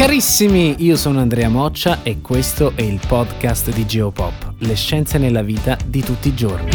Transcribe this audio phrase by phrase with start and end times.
[0.00, 5.42] Carissimi, io sono Andrea Moccia e questo è il podcast di Geopop, le scienze nella
[5.42, 6.70] vita di tutti i giorni.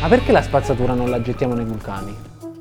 [0.00, 2.14] Ma perché la spazzatura non la gettiamo nei vulcani?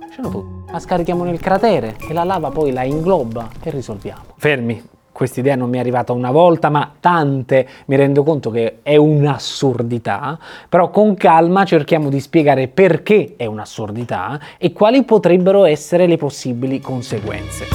[0.09, 0.63] C'è tu.
[0.71, 4.23] La scarichiamo nel cratere e la lava poi la ingloba e risolviamo.
[4.37, 4.81] Fermi,
[5.13, 8.97] questa idea non mi è arrivata una volta, ma tante mi rendo conto che è
[8.97, 10.37] un'assurdità,
[10.67, 16.81] però con calma cerchiamo di spiegare perché è un'assurdità e quali potrebbero essere le possibili
[16.81, 17.67] conseguenze.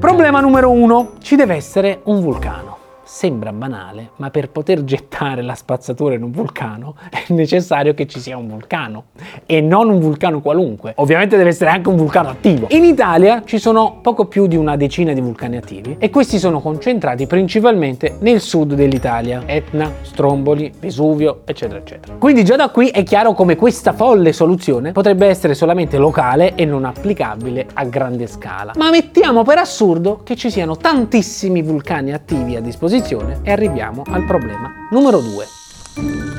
[0.00, 2.69] Problema numero uno, ci deve essere un vulcano.
[3.12, 8.20] Sembra banale, ma per poter gettare la spazzatura in un vulcano è necessario che ci
[8.20, 9.06] sia un vulcano
[9.46, 10.92] e non un vulcano qualunque.
[10.94, 12.68] Ovviamente deve essere anche un vulcano attivo.
[12.70, 16.60] In Italia ci sono poco più di una decina di vulcani attivi e questi sono
[16.60, 22.14] concentrati principalmente nel sud dell'Italia, Etna, Stromboli, Vesuvio, eccetera, eccetera.
[22.14, 26.64] Quindi già da qui è chiaro come questa folle soluzione potrebbe essere solamente locale e
[26.64, 28.72] non applicabile a grande scala.
[28.76, 34.02] Ma mettiamo per assurdo che ci siano tantissimi vulcani attivi a disposizione posizione e arriviamo
[34.06, 36.29] al problema numero 2.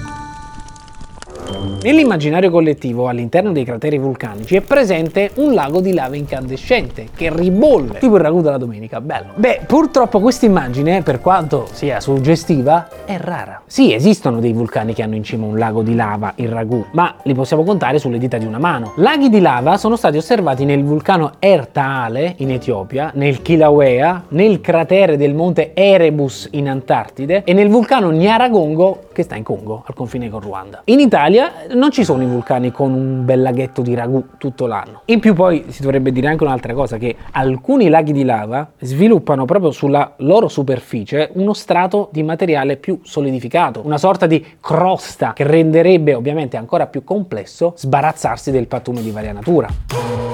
[1.84, 7.98] Nell'immaginario collettivo, all'interno dei crateri vulcanici, è presente un lago di lava incandescente che ribolle,
[7.98, 9.32] tipo il ragù della domenica, bello.
[9.34, 13.64] Beh, purtroppo questa immagine, per quanto sia suggestiva, è rara.
[13.66, 17.16] Sì, esistono dei vulcani che hanno in cima un lago di lava, il ragù, ma
[17.24, 18.94] li possiamo contare sulle dita di una mano.
[18.98, 25.18] Laghi di lava sono stati osservati nel vulcano Ertaale in Etiopia, nel Kilauea, nel cratere
[25.18, 30.30] del monte Erebus in Antartide e nel vulcano Nyaragongo che sta in Congo, al confine
[30.30, 30.84] con Ruanda.
[30.86, 35.02] In Italia non ci sono i vulcani con un bel laghetto di ragù tutto l'anno.
[35.06, 39.46] In più poi si dovrebbe dire anche un'altra cosa, che alcuni laghi di lava sviluppano
[39.46, 45.44] proprio sulla loro superficie uno strato di materiale più solidificato, una sorta di crosta che
[45.44, 50.31] renderebbe ovviamente ancora più complesso sbarazzarsi del pattume di varia natura.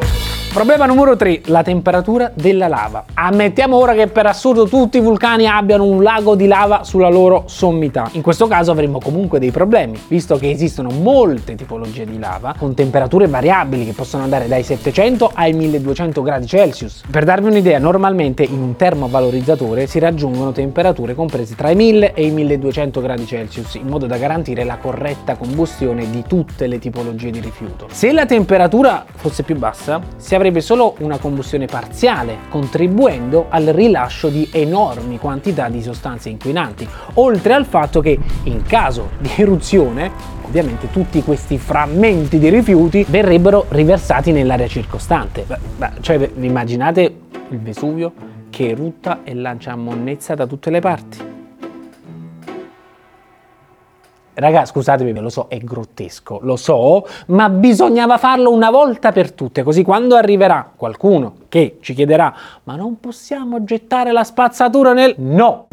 [0.57, 3.05] Problema numero 3, la temperatura della lava.
[3.13, 7.43] Ammettiamo ora che per assurdo tutti i vulcani abbiano un lago di lava sulla loro
[7.45, 8.09] sommità.
[8.13, 12.73] In questo caso avremo comunque dei problemi, visto che esistono molte tipologie di lava con
[12.73, 17.03] temperature variabili che possono andare dai 700 ai 1200 gradi Celsius.
[17.07, 22.25] Per darvi un'idea, normalmente in un termovalorizzatore si raggiungono temperature comprese tra i 1000 e
[22.25, 27.29] i 1200 gradi Celsius, in modo da garantire la corretta combustione di tutte le tipologie
[27.29, 27.89] di rifiuto.
[27.91, 33.65] Se la temperatura fosse più bassa, si avrebbe avrebbe solo una combustione parziale, contribuendo al
[33.65, 40.09] rilascio di enormi quantità di sostanze inquinanti, oltre al fatto che in caso di eruzione
[40.43, 45.45] ovviamente tutti questi frammenti di rifiuti verrebbero riversati nell'area circostante.
[45.77, 47.01] Beh, cioè, immaginate
[47.49, 48.13] il Vesuvio
[48.49, 51.26] che erutta e lancia monnezza da tutte le parti?
[54.39, 59.63] Raga, scusatemi, lo so, è grottesco, lo so, ma bisognava farlo una volta per tutte,
[59.63, 62.31] così quando arriverà qualcuno che ci chiederà
[62.65, 65.15] ma non possiamo gettare la spazzatura nel...
[65.17, 65.66] No!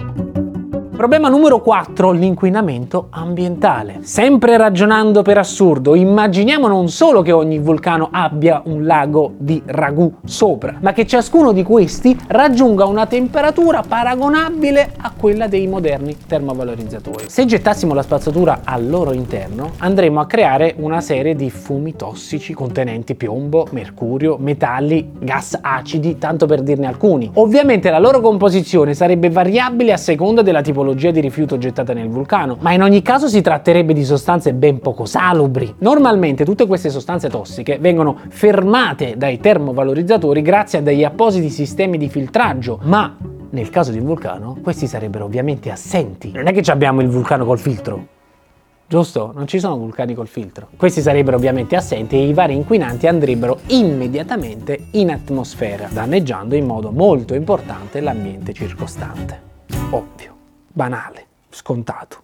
[0.97, 3.99] Problema numero 4, l'inquinamento ambientale.
[4.03, 10.15] Sempre ragionando per assurdo, immaginiamo non solo che ogni vulcano abbia un lago di ragù
[10.25, 17.25] sopra, ma che ciascuno di questi raggiunga una temperatura paragonabile a quella dei moderni termovalorizzatori.
[17.27, 22.55] Se gettassimo la spazzatura al loro interno, andremo a creare una serie di fumi tossici
[22.55, 27.29] contenenti piombo, mercurio, metalli, gas acidi, tanto per dirne alcuni.
[27.35, 32.09] Ovviamente la loro composizione sarebbe variabile a seconda della tipologia tipologia di rifiuto gettata nel
[32.09, 35.75] vulcano, ma in ogni caso si tratterebbe di sostanze ben poco salubri.
[35.79, 42.11] Normalmente tutte queste sostanze tossiche vengono fermate dai termovalorizzatori grazie a degli appositi sistemi di
[42.11, 43.17] filtraggio, ma
[43.51, 46.33] nel caso di un vulcano questi sarebbero ovviamente assenti.
[46.33, 48.13] Non è che abbiamo il vulcano col filtro,
[48.87, 49.33] Giusto?
[49.35, 50.69] Non ci sono vulcani col filtro.
[50.77, 56.91] Questi sarebbero ovviamente assenti e i vari inquinanti andrebbero immediatamente in atmosfera, danneggiando in modo
[56.91, 59.41] molto importante l'ambiente circostante.
[59.91, 60.34] Ovvio
[60.75, 62.23] banale, scontato,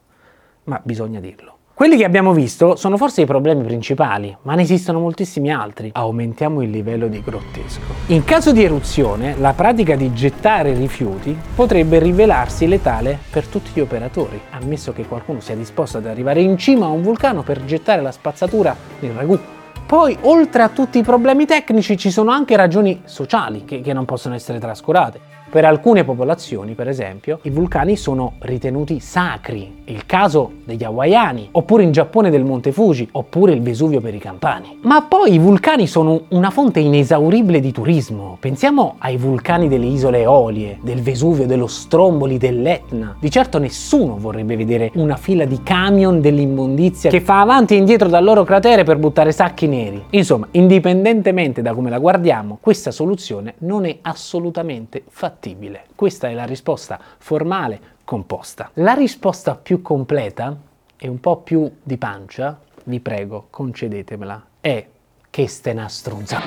[0.64, 1.54] ma bisogna dirlo.
[1.72, 5.90] Quelli che abbiamo visto sono forse i problemi principali, ma ne esistono moltissimi altri.
[5.94, 7.80] Aumentiamo il livello di grottesco.
[8.08, 13.80] In caso di eruzione, la pratica di gettare rifiuti potrebbe rivelarsi letale per tutti gli
[13.80, 18.02] operatori, ammesso che qualcuno sia disposto ad arrivare in cima a un vulcano per gettare
[18.02, 19.38] la spazzatura nel ragù.
[19.86, 24.04] Poi, oltre a tutti i problemi tecnici, ci sono anche ragioni sociali che, che non
[24.04, 25.29] possono essere trascurate.
[25.50, 29.82] Per alcune popolazioni, per esempio, i vulcani sono ritenuti sacri.
[29.86, 34.20] Il caso degli hawaiani, oppure in Giappone del Monte Fuji, oppure il Vesuvio per i
[34.20, 34.78] campani.
[34.82, 38.36] Ma poi i vulcani sono una fonte inesauribile di turismo.
[38.38, 43.16] Pensiamo ai vulcani delle isole Eolie, del Vesuvio, dello Stromboli, dell'Etna.
[43.18, 48.06] Di certo nessuno vorrebbe vedere una fila di camion dell'immondizia che fa avanti e indietro
[48.06, 50.00] dal loro cratere per buttare sacchi neri.
[50.10, 55.86] Insomma, indipendentemente da come la guardiamo, questa soluzione non è assolutamente fattibile fattibile.
[55.94, 58.70] Questa è la risposta formale composta.
[58.74, 60.54] La risposta più completa
[60.96, 64.86] e un po' più di pancia, vi prego, concedetemela, è
[65.30, 66.40] che ste una struzza.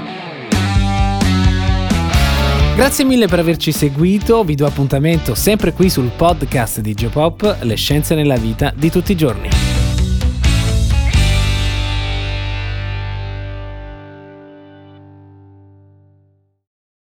[2.76, 7.76] Grazie mille per averci seguito, vi do appuntamento sempre qui sul podcast di Geopop, le
[7.76, 9.73] scienze nella vita di tutti i giorni.